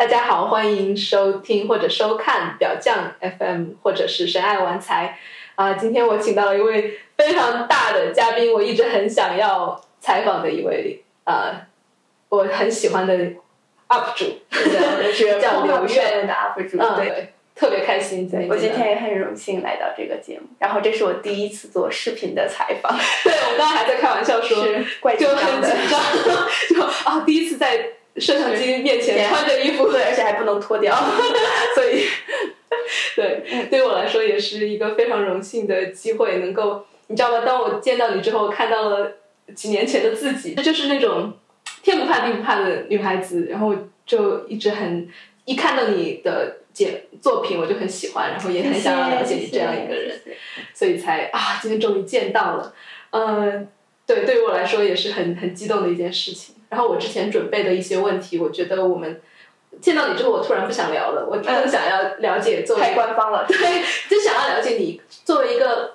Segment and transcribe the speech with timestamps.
[0.00, 5.18] 大家好，欢迎收听或者收看表匠 FM，或者是神爱玩财。
[5.56, 11.66] 啊，今天我请到了一位非常大的嘉宾，我一直很想要采访的一位啊，
[12.30, 13.14] 我很喜欢的
[13.88, 14.24] UP 主，
[15.12, 18.26] 是叫刘月的 UP 主，对，特别开心。
[18.48, 22.90] 我今天也很荣幸来到这个节目，然后这是我第一次做视频的采访。
[23.22, 24.64] 对，我刚刚还在开玩笑说，
[25.18, 26.00] 就很紧张，
[26.74, 27.86] 就啊，第一次在。
[28.16, 30.94] 摄像机面前穿着衣服，对，而且还不能脱掉，
[31.74, 32.04] 所以，
[33.14, 37.44] 对，对我来说也是一个非常荣幸的机会，能够，你知道吗？
[37.46, 39.12] 当我见到你之后，看到了
[39.54, 41.32] 几年前的自己，就是那种
[41.82, 45.08] 天不怕地不怕的女孩子，然后就一直很，
[45.44, 50.20] 一看到你的剪作品，我就很喜欢，然后也很想要了解你这样一个人，
[50.74, 52.74] 所以才啊，今天终于见到了，
[53.10, 53.68] 嗯，
[54.04, 56.56] 对，对于我来说也是很很激动的一件事情。
[56.70, 59.20] 然后我之前准备的一些问题，我觉得我们
[59.80, 63.56] 见到你之后，我突然不想聊了，我更想要了解作为太官方了， 对，
[64.08, 65.94] 就想要了解你作为一个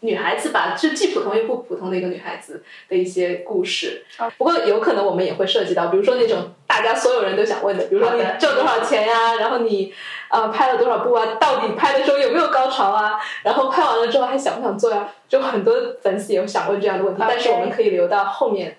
[0.00, 4.04] 女孩子吧，就既普通又不普通的一个女孩子的一些故事。
[4.36, 9.92] 不过有可能我们也会涉及到，比如说那种大家所有人都想问的，比如说你挣多少钱呀，然后你
[10.30, 15.08] 呃拍了多少部啊，到底拍的时候有没有高潮啊，然后拍完了之后还想不想做呀？
[15.28, 18.76] 就很多粉丝也有想问这样的问题，但是我们可以留到后面。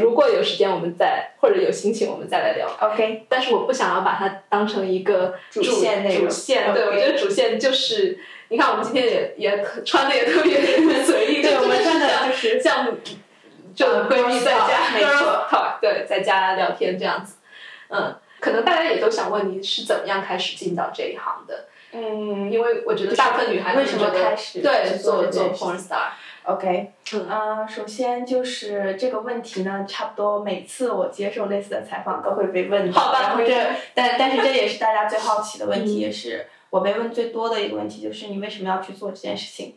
[0.00, 2.66] 如果有时间，我们再或者有心情，我们再来聊。
[2.80, 6.24] OK，但是我不想要把它当成一个主线内容。
[6.24, 10.58] 主线，对我觉得主线就是，你看我们今天也也穿的也特别
[11.04, 12.86] 随意，对，我们穿的就是像
[13.74, 15.46] 就闺蜜在家，没错，
[15.80, 17.36] 对，在家聊天这样子。
[17.88, 21.66] 嗯，可能大家也都想问你是怎么样开始进到这一行的？
[21.92, 26.10] 嗯，因为我觉得大部分女孩子为什么开始对做做 porn star。
[26.48, 33.54] OK，嗯，首先就是这个问题呢，差不多每次我接受类似的采访都会被问到，然后这，
[33.94, 39.76] 但但是这也是大家最好奇的问题，也是我被问最多的一个问题，就是你为什么要去做这件事情？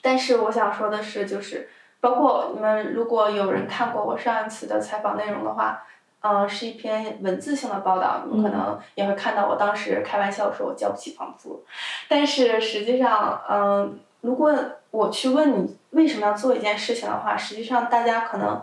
[0.00, 1.68] 但是我想说的是，就是
[2.00, 5.84] 包括你们如果有人看过我上一次的采访内容的话，
[6.20, 11.62] 嗯，是一篇文字性的报道，你们可能也会看到我当时开玩笑说我交不起房租，
[12.08, 14.54] 但是实际上，嗯，如果
[14.90, 15.76] 我去问你。
[15.90, 18.62] 为什么要做一件事情的话，实际上大家可能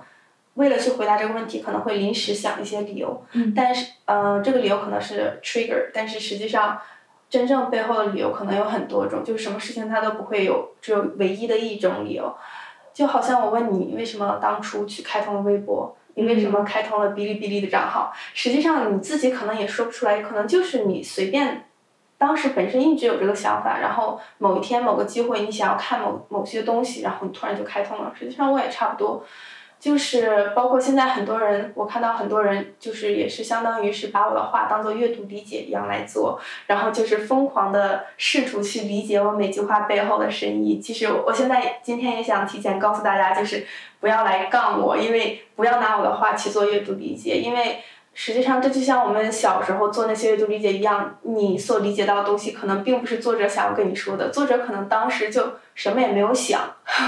[0.53, 3.23] 为了去回答这个问题，可能会临时想一些理由。
[3.33, 3.53] 嗯。
[3.55, 6.79] 但是，呃，这个理由可能是 trigger，但是实际上，
[7.29, 9.23] 真正背后的理由可能有很多种。
[9.23, 12.35] 就是什么事情它都不会有只有唯一的一种理由。
[12.93, 18.11] 就好像我问你为什么当初去开通了微博，你为什么开通了哔哩哔哩的账号？
[18.33, 21.65] 实际上你自己可能也说不出来，可能就是你随便。
[22.17, 28.11] 当时本身一直有这个想法，然后某一天某个机会，你想要看某某些东西，然后你突然就开通了。
[28.17, 29.23] 实际上我也差不多，
[29.79, 40.79] 就是包括现在很多人，我看到很多人就是也是相当于是把我的话当做阅读理解一样来做，然后就是疯狂的试图去理解我每句话背后的深意。
[40.79, 43.63] 其实我现在今天也想提前告诉大家，就是
[43.99, 47.83] 不要来杠我，因为不要拿我的话去做阅读理解，因为。
[48.19, 54.31] 实际上，这就像我们小时候做那些阅读理解一样，你所理解到的东西，可能并不是作者想要跟你说的。
[54.31, 56.61] 作者可能当时就什么也没有想，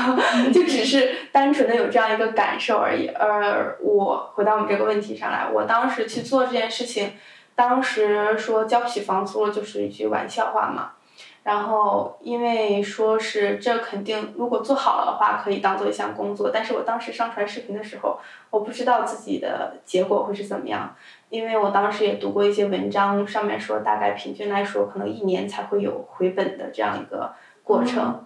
[0.54, 3.08] 就只是单纯的有这样一个感受而已。
[3.08, 7.14] 而我回到我们这个问题上来，我当时去做这件事情，
[7.56, 10.92] 当时说交不起房租，就是一句玩笑话嘛。
[11.50, 16.52] 然后，因为说是这肯定，如果做好了的话，可以当做一项工作。
[16.54, 18.20] 但是我当时上传视频的时候，
[18.52, 20.96] 我不知道自己的结果会是怎么样，
[21.30, 27.34] 因为我当时也读过一些文章，上面说大概平均来说，可能一年才会有回本的这样一个
[27.64, 28.24] 过程。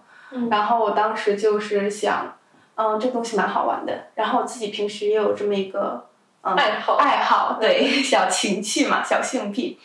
[0.50, 2.36] 然后我当时就是想，
[2.74, 4.08] 嗯，这东西蛮好玩的。
[4.16, 6.04] 然后我自己平时也有这么一个
[6.42, 9.78] 嗯爱好，爱好对 小情趣嘛，小性癖。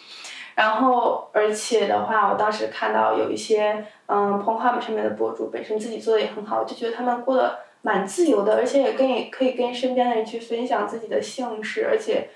[0.59, 12.27] 然后，而且的话，我当时看到有一些嗯 p o n h u b 上面的博主本身自己做的也很好，我就觉得他们过得蛮自由的，而且也跟也可以跟身边的人去分享自己的幸事，而且，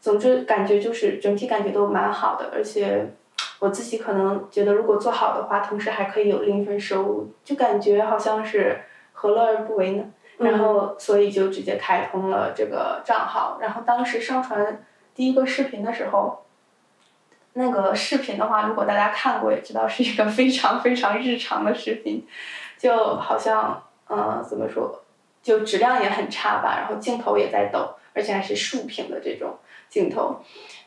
[0.00, 3.12] 总之感觉就是整体感觉都蛮好的，而且
[3.58, 8.80] 我自己可能觉得如果做好的话，同时还可以有另一份收入，就感觉好像是
[9.12, 10.04] 何乐而不为呢？
[10.38, 14.82] 然后，所以就直接开通了这个账号，然后当时上传
[15.14, 16.38] 第一个视频的时候。
[17.58, 22.26] 那个视频的话，如果大家看过也知道是一个非常非常日常的视频，
[22.76, 25.02] 就好像嗯怎么说，
[25.42, 29.56] 就质量也很差吧，然后镜头也在抖，而且还是竖屏的这种
[29.88, 30.38] 镜头。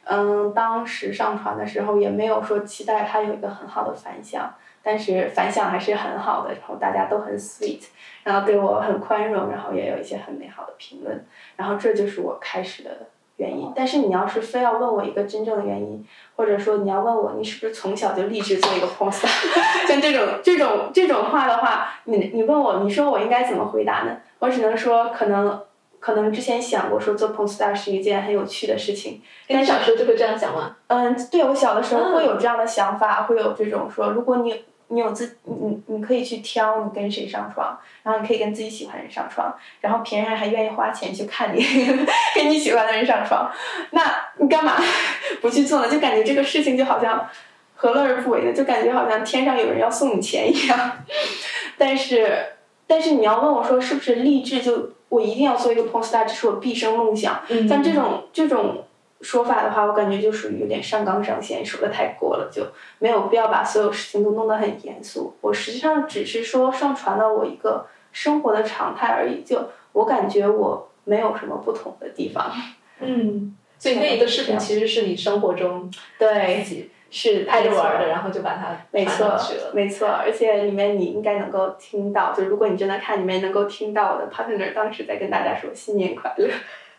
[0.03, 7.81] 嗯，当时上传的时候也没有说期待它有一个很好的反响，但是反响还是很好的，然后大家都很 sweet，
[8.23, 11.25] 然后对我很宽容，然后也有一些很美好的评论，
[11.55, 13.07] 然后这就是我开始的
[13.39, 13.73] 原因。
[13.75, 16.05] 但是你要是非要问我一个真正的原因，
[16.35, 19.27] 或者说你要问我你是不是从小就立志做一个 porn star，
[19.89, 24.17] 像这种这种这种话的话，你你问我，你说我应该怎么回答呢？
[24.37, 25.59] 我只能说可能
[25.99, 29.21] 可能之前想过说做 porn star 是一件很有趣的事情。
[29.47, 30.75] 你小时候就会这样想吗？
[30.87, 41.63] 嗯，对我小的时候会有这样的想法，会有这种说，如果你你有自你你你可以去挑你跟谁上床，然后你可以跟自己喜欢的人上床，然后别人还愿意花钱去看你
[42.35, 43.49] 跟你喜欢的人上床，
[43.91, 44.01] 那
[44.37, 44.75] 你干嘛
[45.41, 45.87] 不去做呢？
[45.89, 47.27] 就感觉这个事情就好像
[47.75, 48.51] 何乐而不为呢？
[48.51, 50.91] 就感觉好像天上有人要送你钱一样。
[51.77, 52.45] 但是
[52.87, 57.41] 但是你要问我说是不是励志就我一定要做一个 porn star，这是我毕生梦想。
[57.67, 58.83] 像这种这种。
[59.21, 62.65] 说法的话，我感觉就属于有点上纲上线，说的太过了，就
[62.99, 65.35] 没有必要把所有事情都弄得很严肃。
[65.41, 72.49] 我实际上只是说上传了我一个生活的常态而已，就我感觉我没有什么不同的地方。
[73.01, 79.71] 嗯，所以那一个视频其实是你生活中对自己是拍着玩的，然后就把它没错去了。
[79.73, 86.47] 没错，而且里面你应该能够听到，就如果你真的看里面能够听到我的 partner 当时在跟大家说新年快乐。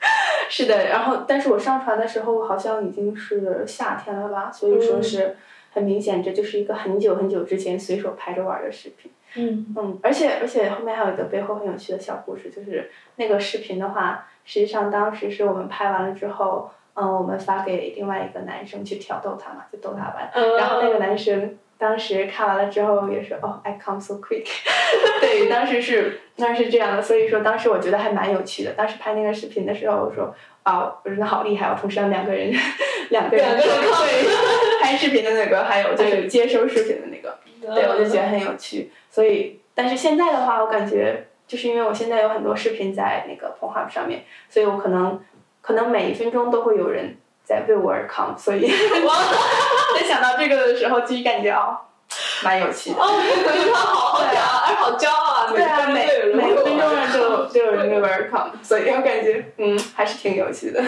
[0.48, 5.36] 是的，然后但是我上传的时候好像已经是夏天了吧，所以说是
[5.72, 9.12] 很明显，这就是一个很久很久之前随手拍着玩的视频。
[9.36, 21.56] 嗯嗯，而且而且后面还有一个背后很有趣的小故事，就是那个视频的话，实际上当时是我们拍完了之后，嗯，我们发给另外一个男生去挑逗他嘛，就逗他玩，然后那个男生。
[21.80, 24.44] 当时看完了之后也是哦，I come so quick，
[25.18, 28.72] 对，当时是当时是这样的，所以说当时我觉得还蛮有趣的。
[28.72, 32.52] 当时拍那个视频的时候，我说啊，我真的好厉害，我同时让两个人，
[33.08, 33.66] 两个人对
[34.82, 37.38] 拍视频的那个，还有就是接收视频的那个，
[37.74, 38.92] 对，我就觉得很有趣。
[39.08, 45.18] 所以，但是现在的话，我感觉就是因为我现在有很多视频在那个 Pornhub 上面，所以我可能
[45.62, 47.16] 可能每一分钟都会有人。
[47.50, 51.76] 在为我而 come，所以 在想到这个的时候，其实感觉哦，
[52.44, 52.96] 蛮有趣的。
[52.96, 53.10] 哦，
[53.74, 55.50] 他好好讲，而好骄傲啊！
[55.50, 60.80] 对啊，每每分钟就就有人为我而 come，所以我感觉嗯，还是挺有趣的。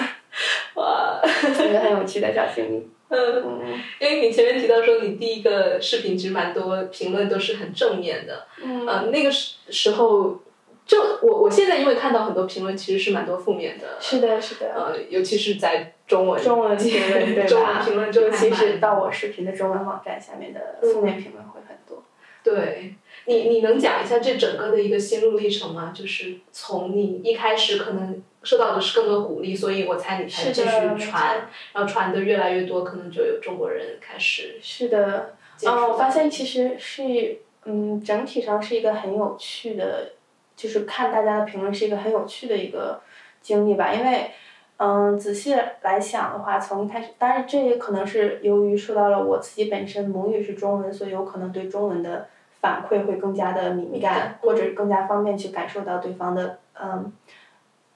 [0.74, 1.18] 哇，
[1.52, 2.88] 觉得很有趣的小经历。
[3.08, 8.46] 嗯，因为你前面提到说你第一个视频其实蛮多评论都是很正面的。
[8.62, 9.10] 嗯。
[9.10, 10.40] 那个时时候。
[10.84, 13.96] 就我我现在因为看到很多评论，其实是蛮多负面的。
[14.00, 14.74] 是的，是的。
[14.74, 17.46] 呃，尤其是在中文中文评论 对吧？
[17.46, 22.02] 中文评论尤其实到我视频的中文网站下面的负面评论会很多。
[22.42, 22.94] 对，
[23.26, 25.92] 你你能讲一下这整个的一个心路历程吗？
[25.94, 30.68] 就是从你一开始可能受到的是更多鼓励，所以我猜你才继续
[30.98, 34.58] 传，然后传的越来越多，可能就有中国人开始。
[34.60, 40.14] 是的，嗯，我发现其实是嗯，整体上是一个很有趣的。
[40.56, 43.00] 就是看大家的评论是一个很有趣的一个
[43.40, 44.30] 经历吧，因为，
[44.76, 52.28] 嗯，仔细来想的话，从一开始，当然这也可能是由于受到了我自己本身母语是中文，所以有可能对中文的
[52.60, 57.12] 反馈会更加的敏感，或者更加方便去感受到对方的嗯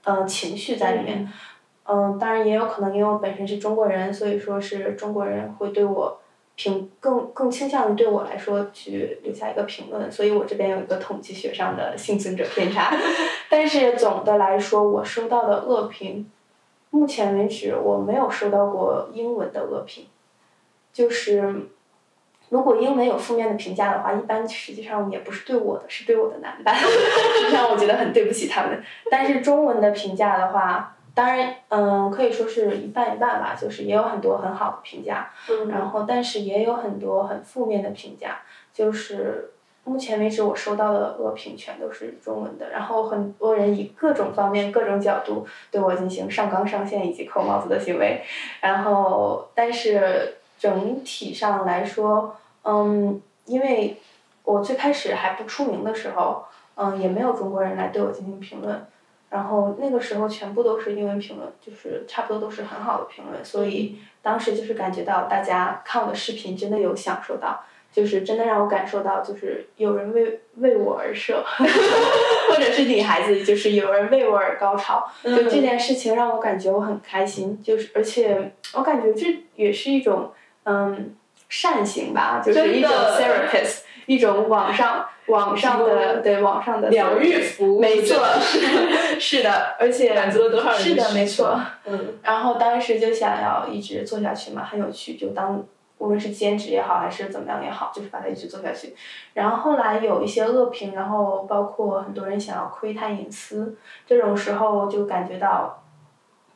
[0.04, 1.28] 嗯情绪在里面。
[1.84, 6.20] 嗯，当然也有可能因为我本身是中国人，所以说是中国人会对我。
[6.56, 12.90] 评更更倾向于对我来说去留下一个评论，所以我这边有一个统计学上的幸存者偏差。
[13.50, 16.30] 但是总的来说，我收到的恶评，
[16.88, 20.06] 目前为止我没有收到过英文的恶评。
[20.94, 21.68] 就是
[22.48, 26.74] 如果英文有负面的评价的话，一般实际上也不是对我的，是对我的男伴。
[26.80, 28.82] 实际上我觉得很对不起他们。
[29.10, 30.95] 但是中文的评价的话。
[31.16, 35.30] 当然，嗯，可以说是一半一半吧，就是也有很多很好的评价，
[35.70, 38.40] 然后但是也有很多很负面的评价，
[38.74, 39.52] 就是
[39.84, 48.20] 目前为止我收到的恶评全都是中文的，然后很多人以各种方面、各种角度对我进行上纲上线以及扣帽子的行为，
[48.60, 53.96] 然后但是整体上来说，嗯，因为
[54.44, 56.44] 我最开始还不出名的时候，
[56.74, 58.86] 嗯，也没有中国人来对我进行评论。
[59.30, 71.44] 然后那个时候全部都是英文评论，就是差不多都是很好的评论，所以当时就是感觉到大家看我的视频真的有享受到，就是真的让我感受到就是有人为为我而射，
[72.48, 80.32] 或者是女孩子就是有人为我而高潮，就这件事情让我感觉我很开心，就是而且我感觉这也是一种
[80.64, 81.14] 嗯
[81.48, 85.06] 善行吧，就是一种 therapist，一种网上。
[85.26, 88.24] 网上的对网上的疗愈服务， 没错，
[89.18, 90.78] 是的，而且满足了多少人？
[90.78, 91.60] 是的，没错。
[91.84, 92.14] 嗯。
[92.22, 95.60] 然后当时就想要一直做下去嘛，很有趣，就当
[95.98, 98.94] 无论是兼职也好，还是怎么样也好，就是把它一直做下去。
[99.34, 105.82] 然后后来有一些恶评，然后包括很多人想要窥探隐私，这种时候就感觉到，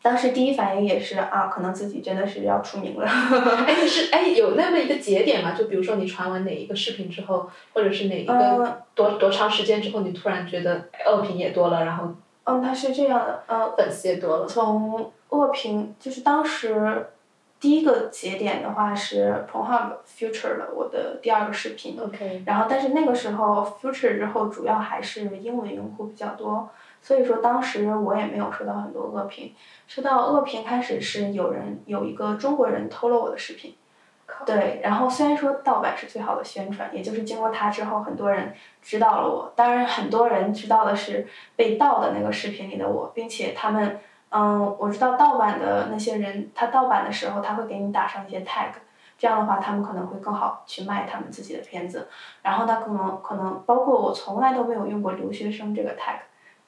[0.02, 3.06] 当时第一反应也是啊，可能自己真的是要出名了。
[3.06, 5.52] 哎，你是 哎有那么一个节点吗？
[5.52, 12.08] 就比如说你传完哪一个视频之后，或者是哪一个多多长时间之后，你突然觉得恶评也多了，然后
[12.44, 14.46] 嗯，他是这样的，呃，粉丝也多了。
[14.46, 17.06] 从恶评就是当时
[17.60, 26.70] 第一个节点的话是 Pornhub Future 了我的第二个视频，OK，然后但是那个时候 Future 之后主要还是英文用户比较多，
[27.02, 29.54] 所以说当时我也没有收到很多恶评。
[29.86, 33.74] 收到恶评开始是有人有一个中国人偷了我的视频，
[34.46, 39.52] 对，然后虽然说盗版是最好的宣传，也就是经过他之后，很多人知道了我。
[39.56, 41.26] 当然，很多人知道的是
[41.56, 48.70] 被盗的那个视频里的我，并且他们，嗯，我知道盗版的那些人，他盗版的时候他会给你打上一些 tag，
[49.18, 52.08] 这样的话他们可能会更好去卖他们自己的片子。
[52.42, 56.20] 然后他可能可能包括我从来都没有用过留学生这个 tag，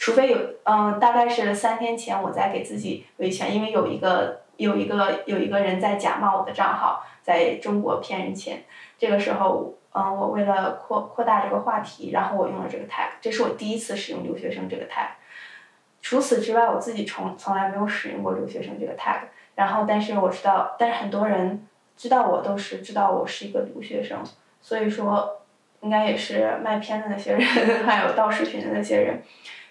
[0.03, 7.05] 除非有，嗯，大概是三天前我在给自己维权，因为有一个有一个有一个人在假冒我的账号。
[7.23, 8.65] 在中国骗人钱，
[8.99, 15.07] 这个时候，嗯，我为了扩扩大这个话题，然后我用了这个 tag，这是我第一次使用留学生这个 tag。
[16.01, 19.21] 除此之外，我自己从从来没有使用过留学生这个 tag。
[19.55, 21.65] 然后，但是我知道，但是很多人
[21.97, 24.19] 知道我都是知道我是一个留学生，
[24.61, 25.43] 所以说，
[25.83, 27.41] 应该也是卖片的那些人，
[27.87, 29.23] 还有盗视频的那些人，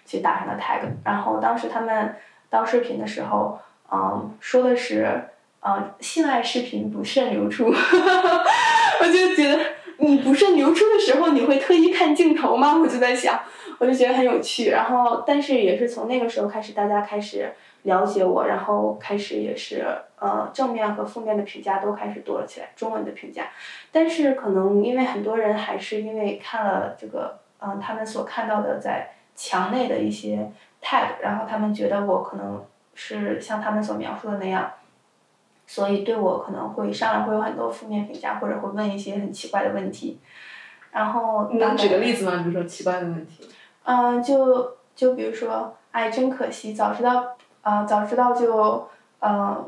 [0.04, 0.80] 去打上了 tag。
[1.04, 2.16] 然后当时他们
[2.48, 3.58] 当视频的时候，
[3.90, 5.28] 嗯，说的是。
[5.64, 9.60] 嗯，性爱视频不慎流出， 我就觉得
[9.98, 12.76] 你不慎流出的时候，你会特意看镜头吗？
[12.82, 13.40] 我就在想，
[13.78, 14.70] 我就觉得很有趣。
[14.70, 19.86] 然后，但是也是从那个时候开始，大家开始了解我，然后开始也是
[20.18, 23.44] 呃正面和负面的评价都开始多了起来，中文的评价。
[23.92, 30.50] 但是可能因为很多人还是因为看了这个，嗯，他们所看到的在墙内的一些
[30.82, 34.70] tag，然后他们觉得我可能是像他们所描述的那样。
[35.64, 40.18] 所以对我可能会上来会有很多负面评价，或者会问一些很奇怪的问题，
[40.90, 42.42] 然后能举个例子吗？
[42.42, 43.48] 比如说奇怪的问题。
[43.84, 48.86] 嗯，就就比如说，哎，真可惜，早知道，啊，早知道就，
[49.20, 49.64] 呃，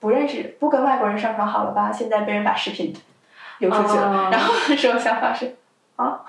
[0.00, 1.90] 不认识，不跟外国人上床好了吧？
[1.90, 2.94] 现在被人把视频
[3.58, 5.56] 流出去了，然后那时候想法是，
[5.96, 6.20] 啊。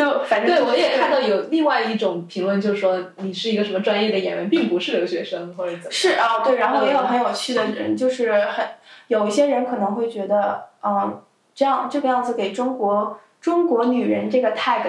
[0.00, 5.90] 就 反正对我也看到有另外一种评论，就是说你是一个什么专业的演员，并不是留学生或者怎么。
[5.90, 8.66] 是啊，对，然后也有很有趣的人，就是很
[9.08, 11.20] 有一些人可能会觉得，嗯，
[11.54, 14.82] 这样这个样子给中国中国女人这个 tag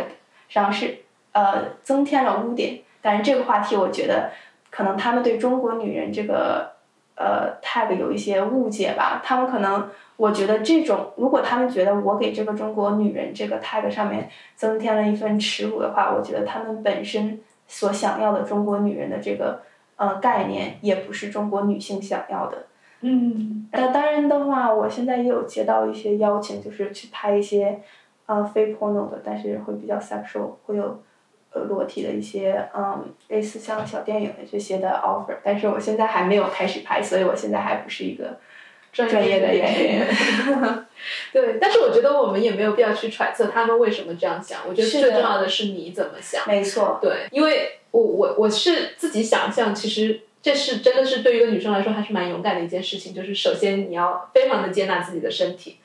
[0.48, 1.00] 上是
[1.34, 4.32] 呃增添了污点，但是这个话题我觉得
[4.70, 6.72] 可能他们对中国女人这个
[7.16, 9.90] 呃 tag 有一些误解吧，他们可能。
[10.18, 19.64] 我觉得这种，如果他们觉得我给这个中国女人这个 tag 上面增添了一份耻辱的话，我觉得他们本身所想要的中国女人的这个
[19.96, 22.68] 呃概念，也不是中国女性想要的。
[23.00, 23.68] 嗯。
[23.72, 27.80] 那当然的话，我现在也有接到一些邀请，就是去拍一些
[28.28, 31.00] 呃非 porno 的，但是会比较 sexual，会有呃
[31.54, 38.38] 裸体的一些嗯类似像小电影的这些的 offer，但是我现在还没有开始拍，所以我现在还不是一个。
[38.94, 40.06] 专业的演员
[41.32, 44.60] 对，但是我觉得我们也没有必要去揣测他们为什么这样想。
[44.68, 46.46] 我觉得最重要的是你怎么想。
[46.46, 47.00] 没错。
[47.02, 53.14] 对，因为我我我是自己想象，其实这是真的是对于一个女生来说还是蛮勇敢的一件事情。
[53.14, 55.78] 就是首先你要非常的接纳自己的身体，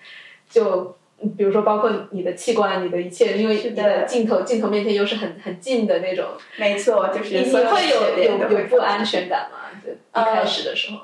[0.51, 0.97] 就
[1.37, 6.27] 比如说包括你的器官、你的一切，因为你的镜头镜头面前又是很很近的那种。
[6.59, 9.71] 没错，就是你会有有有不安全感吗？
[9.85, 10.99] 就一开始的时候。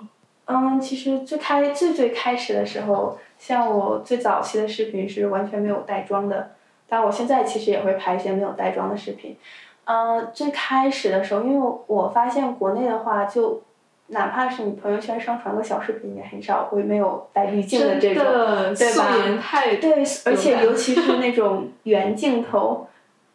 [0.45, 6.50] 嗯，其实最开最最开始的时候，像我最早期的视频是完全没有带妆的，
[6.88, 9.37] 但我现在其实也会拍一些没有带妆的视频。
[9.85, 13.62] 嗯，最开始的时候，因为我发现国内的话，就
[14.12, 18.25] 哪怕是你朋友圈上传个小视频，也很少会没有带滤镜的这种，
[18.75, 19.09] 对吧？
[19.81, 22.87] 对，而且尤其是那种圆镜头，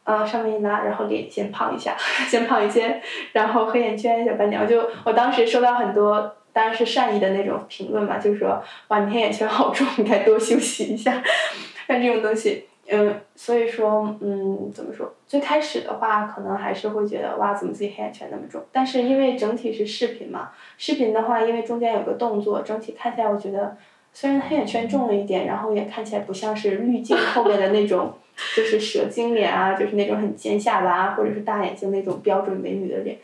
[0.04, 1.96] 呃，上面一拉，然后脸先胖一下，
[2.28, 3.02] 先胖一些，
[3.34, 6.34] 然后黑眼圈、小斑点，就我当时收到很多。
[6.54, 11.22] 当然是善意的那种评论嘛，就是说，哇，你黑眼圈好重，你该多休息一下。
[11.88, 15.14] 像这种东西，嗯，所以说，嗯，怎么说？
[15.26, 18.64] 最开始的话，可能还是会觉得，哇，怎么自己黑眼圈那么重？
[18.72, 23.76] 但是因为整体是视频嘛，视频的话，因为中间有个动作，整体看起来，我觉得
[24.14, 28.14] 虽然黑眼圈重了一点，然后也看起来不像是滤镜 后面的那种，
[28.56, 33.18] 就是蛇精脸啊，就是那种很尖下巴或者是大眼睛那种标准美女的脸。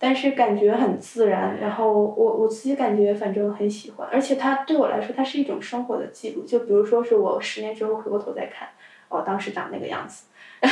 [0.00, 6.44] 但是感觉很自然，然后我我自己感觉反正很喜欢，而且它对我来说，它是一种生活的记录。
[6.44, 8.68] 就比如说是我十年之后回过头再看，
[9.08, 10.24] 哦，当时长那个样子，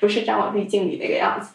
[0.00, 1.52] 不是长我滤镜里那个样子，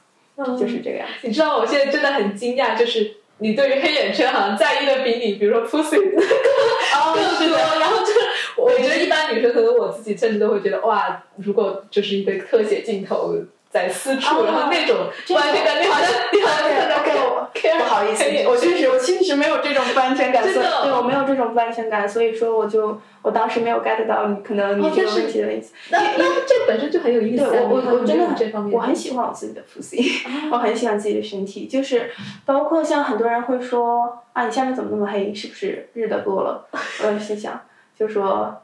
[0.59, 1.27] 就是这个样子。
[1.27, 7.57] 你知道我现在真的很惊讶，就是你对于黑眼圈好像在意的比你，比如说 pussy 更多。
[7.79, 8.19] 然后就是，
[8.57, 13.35] 我觉得一般女生，可能我自己甚至都会觉得，哇，如果就是一个特写镜头。
[13.71, 14.97] 在私处，然后那种
[15.35, 25.73] 完全感觉好像你好像在给我，不好意思，我确实我确实没有这种不安全感，对，我没有这种不安全感，所以说我就我当时没有 get 到你可能你这个问题的意思。
[25.91, 28.25] 那那这本身就很有意思，我我我真的
[28.71, 29.97] 我很喜欢我自己的腹 C，
[30.51, 32.11] 我很喜欢自己的身体，就是
[32.45, 35.33] 包括像很多人会说啊，你下面怎么那么黑？
[35.33, 36.67] 是不是日的多了？
[36.71, 37.59] 我心想，
[37.97, 38.61] 就说。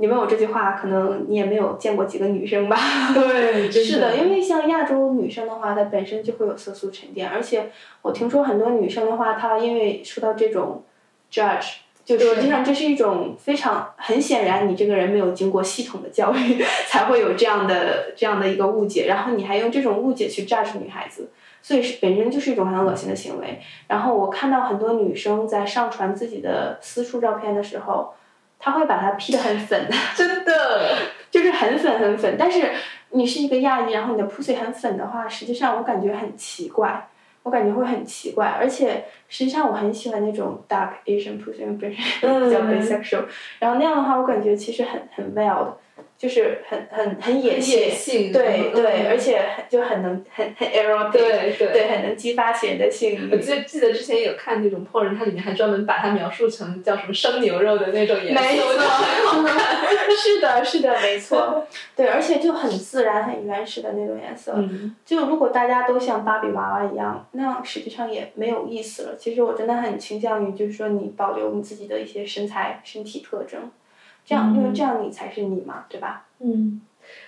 [0.00, 2.76] 你问我这句话，可能你也没有见过几个女生吧？
[3.12, 10.82] 对， 是的，因为像亚洲女生的话，她本身就会有色素沉淀，而且我听说很多女生的话，她因为受到这种
[11.30, 21.28] judge，就实际上这是一种非常很显然，你这个人没有经过系统的教育， 才会有这样的这样的一个误解，然后你还用这种误解去 judge 女孩子，
[21.60, 23.60] 所以是本身就是一种很恶心的行为。
[23.88, 28.14] 然后我看到很多女生在上传自己的私处照片的时候。
[28.60, 30.96] 他会把它 P 的很粉， 真的，
[31.30, 32.36] 就是很粉很粉。
[32.38, 32.70] 但是
[33.10, 37.08] 你是一个亚裔，然后你的 pussy 很粉的话，实际上我感觉很奇怪，
[37.42, 38.46] 我感觉会很奇怪。
[38.46, 43.24] 而且实际上我很喜欢那种 dark Asian pussy，本身比较 bisexual，
[43.58, 45.68] 然后那样的话，我感觉其实很很 wild。
[46.18, 53.30] 就是很很很野性，对对，而且很就很能很很 erotic，对对，很能激发起人的性欲。
[53.32, 58.70] 我记得记得之前有看那种破人，它里面还专门把它描述成叫什么生牛肉的那种颜色，没错。
[60.22, 61.66] 是的，是的，没错。
[61.96, 64.52] 对，而且就很自然、很原始的那种颜色。
[64.56, 64.94] 嗯。
[65.06, 69.16] 就如果大家都像芭比娃娃一样，那样实际上也没有意思了。
[69.16, 73.70] 其实我真的很倾向于，就是说你保留你自己的一些身材、身体特征。
[74.24, 76.26] 这样，因为这样你才是你嘛，对吧？
[76.38, 76.80] 嗯，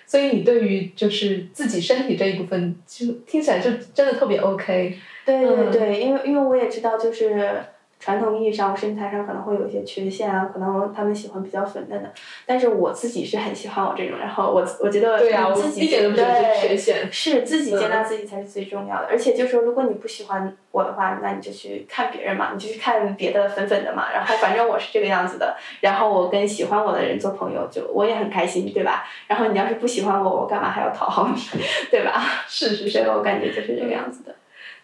[0.07, 4.99] 所以你对于就是自己身体这一部分，就听起来就真的特别 OK。
[5.25, 7.63] 对对对，因为因为我也知道，就是。
[8.03, 12.13] 传统意义上，身材上可能会有一些缺陷啊，可能他们喜欢比较粉嫩的，
[12.45, 15.21] 但是我自己是很喜欢我这种，然后我我觉得
[15.55, 16.77] 自己对
[17.13, 29.05] 是自己接纳自己才是最重要的，而且就是说，如果你不喜欢我的话，那你就去看别人嘛，你就去看别的粉粉的嘛，然后反正我是这个样子的，然后我跟喜欢我的人做朋友，就我也很开心，对吧？
[29.29, 31.41] 然后你要是不喜欢我，我干嘛还要讨好你，
[31.89, 32.21] 对吧？
[32.49, 34.35] 是是是，我感觉就是这个样子的。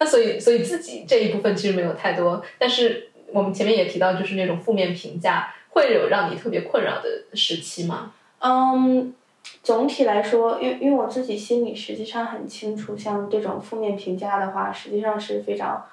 [0.00, 3.07] 那所以所以自己这一部分其实没有太多，但是。
[3.32, 8.12] 我们前面也提到，就是那种负面评价会有让你特别困扰的时期吗？
[8.38, 9.12] 嗯，
[9.62, 15.84] 总体来说，因因为我自己心里实际上很清楚，像这种负面评价的话，实际上是非常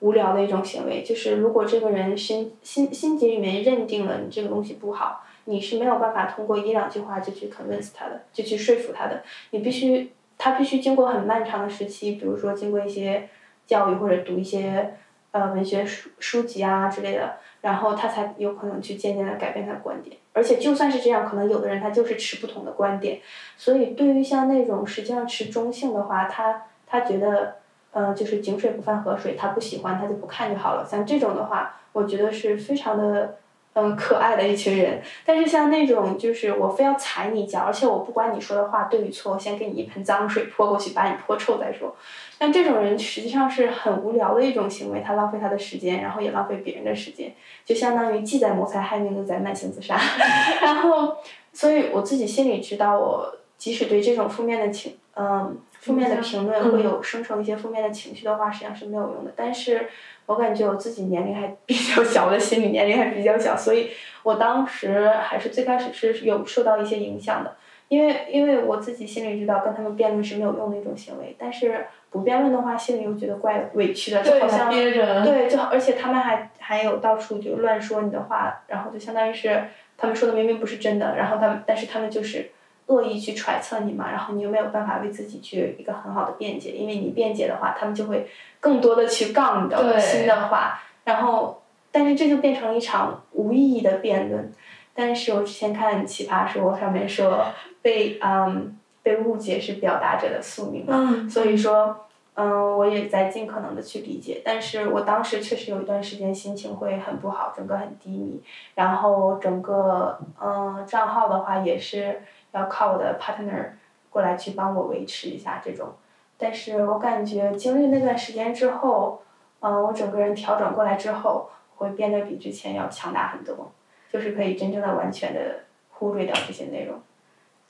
[0.00, 1.02] 无聊的一种行为。
[1.02, 9.22] 就是如果这个人心心心底里面认定了你这个东西不好，你是没有办法通过一两句话就去 convince 他的，就去说服他的。
[9.50, 13.28] 你必须他必须经过很漫长的时期，比如说经过一些
[13.66, 14.94] 教育或者读一些。
[15.32, 20.16] 呃，文学书书籍啊之类的，然后他才有可能去渐渐的改变他的观点。
[20.32, 23.20] 而且就算是这样，可能有的人他就是持不同的观点。
[23.56, 27.56] 所以对于像那种实际上持中性的话，他他觉得，
[27.90, 30.86] 呃，就是井水不犯河水，他不喜欢他就不看就好了。
[30.88, 33.38] 像这种的话，我觉得是非常的。
[33.74, 41.96] 嗯，可爱的一群人，但是像那种就是我非要踩你一脚，而且我不管你说的话对与错，我先给你一盆脏水泼过去，把你泼臭再说。
[42.38, 47.32] 但这种人实际上是很无聊的一种行为，他浪费他的时间，然后也浪费别人的时间，
[47.64, 49.96] 就相当于既在谋财害命，又在慢性自杀。
[50.60, 51.16] 然后，
[51.54, 59.32] 所以我自己心里知道，我即使对这种负面的情，嗯，负面的评论会有生成一些负面的情绪的话，实际上是没有用的。
[59.36, 59.88] 但是。
[60.24, 63.90] 我感觉我自己年龄还比较小，我的心理年龄还比较小，所以
[64.22, 67.56] 我当时还是最开始是有受到一些影响的，
[67.88, 79.64] 因为因为我自己心里知道跟他们辩论是没有用的一种行为，但是不辩论的话，心里又觉得怪委屈的，就好像对，就而且他们还还有到处就乱说你的话，然后就相当于是
[79.98, 82.52] 他们说的明明不是真的，然后他们但是他们就是。
[82.92, 88.28] 恶意去揣测你嘛，然后你又没有办法为自己去一个很好的辩解，因为你辩解的话，他们就会
[88.60, 94.52] 更多的去杠你的新的话，然后，但是这就变成了一场无意义的辩论。
[94.94, 97.46] 但是我之前看《奇葩说》上面说，
[97.80, 108.42] 被嗯被误解是表达者的宿命嘛，所以说嗯我也在尽可能的去理解，但是我当时确实有一段时间心情会很不好，整个很低迷，
[108.74, 112.20] 然后整个嗯账号的话也是。
[112.52, 113.70] 要靠我的 partner
[114.10, 115.94] 过来去帮我维持一下这种，
[116.38, 119.22] 但是我感觉经历那段时间之后，
[119.60, 123.72] 嗯，我整个人调整过来之后，会变得比之前要强大很多，
[124.12, 127.00] 就是可以真正的完全的忽略掉这些内容。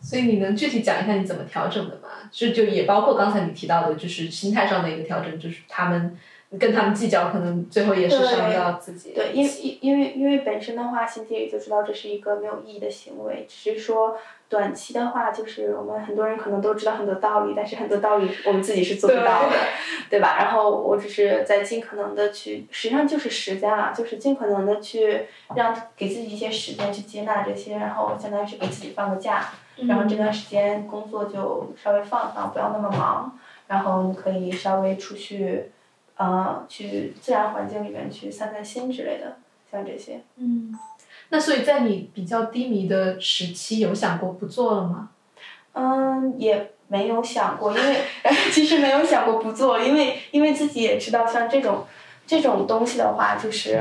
[0.00, 2.08] 所以你能具体讲一下你怎么调整的吗？
[2.32, 6.18] 就就也包括刚才你提到的，就是心态上的一个调整，就是他们
[6.58, 9.12] 跟他们计较，可能最后也是伤到自己。
[9.14, 14.16] 对，因因因为因为本身的话，心里就知道这是一个没有意义的行为，只是说
[14.50, 19.56] 短期的话，就是我们很多人可能都知道很多道理，但是很多道理我们自己是做不到的，
[20.10, 20.36] 对吧？
[20.38, 25.22] 然后我只是在尽可能的去，实际上就是时间啊，就是尽可能的去
[25.56, 29.46] 让给自己一些时间去接纳这些，然后相当于是给自己放个假，
[29.88, 33.38] 然后这段时间工作就稍微放放，不要那么忙，
[33.68, 35.70] 然后你可以稍微出去。
[36.16, 39.36] 啊，去自然环境里面去散散心之类的，
[39.70, 40.20] 像这些。
[40.36, 40.72] 嗯，
[41.30, 45.10] 那所以在你比较低迷的时期，有想过不做了吗？
[45.72, 47.96] 嗯，也没有想过，因为
[48.52, 51.86] 其实没有想过不做，因为因为自己也知道，像这种
[52.26, 53.80] 这种东西的话，就是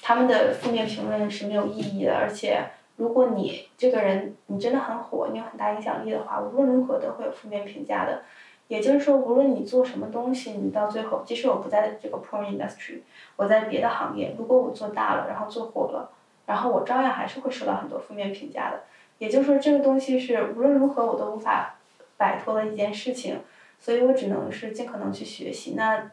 [0.00, 2.64] 他们的负面评论是没有意义的，而且
[2.96, 8.22] 如果你这个人你真的很火，你有很大影响力的话，无论如何都会有负面评价的。
[8.72, 13.00] 也就是说，无论你做什么东西，你到最后，即使我不在这个 porn industry，
[13.36, 16.10] 我在别的行业，如果我做大了，然后做火了，
[16.46, 18.84] 然后我照样还是会受到很多负面评价的。
[19.18, 21.74] 也就是说，这个东西是无论如何我都无法
[22.16, 23.40] 摆脱的一件事情，
[23.78, 25.74] 所以我只能是尽可能去学习。
[25.76, 26.10] 那，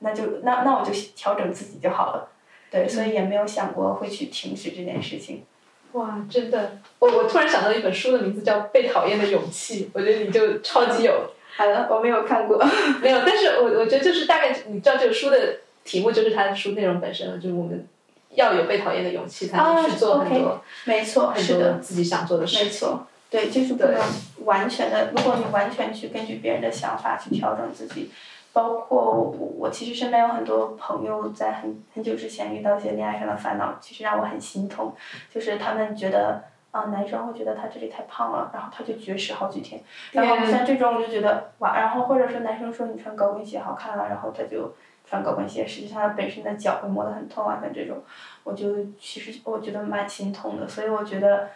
[0.00, 2.28] 那就那那我就调整自己就好了。
[2.70, 5.44] 对，所以也没有想过会去停止这件事情。
[5.92, 11.31] 哇，真的，我我突然想到一本书的名字叫《被讨厌的勇气》，我觉得你就超级有。
[11.54, 12.56] 好的，我没有看过，
[13.02, 17.86] 没有，但是我我觉得就是大概你知道这个书的题目就是它的书内容本身了，就是我们
[18.30, 24.00] 要有被讨厌的勇气才能去做很多，没错，是的，自己想做的事，没错，对，就是不能
[24.44, 28.10] 完全的，如果你完全去根据别人的想法去调整自己，
[28.52, 34.94] 包括我我其实身边有很多朋友在很很久之前遇到一些恋爱上的烦恼，其实让我很心痛，
[35.32, 36.44] 就是他们觉得。
[36.72, 39.80] 啊，男生会觉得他这里太胖了，然后他就绝食好几天。
[40.10, 48.02] 然后像这种我就觉得哇，然后或者说男生说你穿高跟鞋好看了，然后他就穿高跟鞋，实际上他本身的脚会磨得很痛啊，像这种，
[48.42, 50.66] 我就其实我觉得蛮心痛的。
[50.66, 51.50] 所以我觉得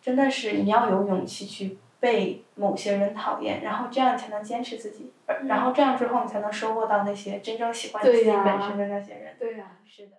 [0.00, 5.12] 真的是你要有勇气去被某些人讨厌，然后这样才能坚持自己，
[5.46, 9.36] 然后这样之后你才能收获到那些真正喜欢自己本身的那些人。
[9.38, 10.12] 对呀，是的。